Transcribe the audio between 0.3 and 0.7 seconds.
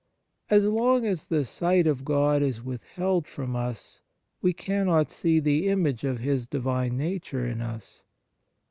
As